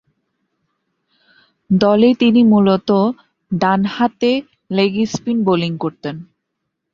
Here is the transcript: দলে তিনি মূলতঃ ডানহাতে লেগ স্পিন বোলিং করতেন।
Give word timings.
দলে 1.69 2.09
তিনি 2.13 2.41
মূলতঃ 2.43 3.01
ডানহাতে 3.51 4.31
লেগ 4.71 4.93
স্পিন 5.05 5.37
বোলিং 5.43 5.71
করতেন। 5.77 6.15